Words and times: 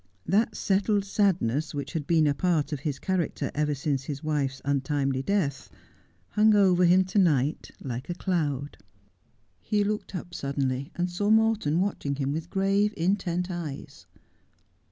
That 0.25 0.57
settled 0.57 1.05
sadness 1.05 1.75
which 1.75 1.93
had 1.93 2.07
been 2.07 2.25
a 2.25 2.33
part 2.33 2.73
of 2.73 2.79
his 2.79 2.97
character 2.97 3.51
ever 3.53 3.75
since 3.75 4.05
his 4.05 4.23
wife's 4.23 4.59
untimely 4.65 5.21
death 5.21 5.69
hung 6.29 6.55
over 6.55 6.85
him 6.85 7.03
to 7.05 7.19
night 7.19 7.69
like 7.79 8.09
a 8.09 8.15
cloud. 8.15 8.79
He 9.59 9.83
looked 9.83 10.15
up 10.15 10.33
suddenly, 10.33 10.91
and 10.95 11.07
saw 11.07 11.29
Morton 11.29 11.79
watching 11.79 12.15
him 12.15 12.31
with 12.31 12.49
grave, 12.49 12.95
intent 12.97 13.51
eyes. 13.51 14.07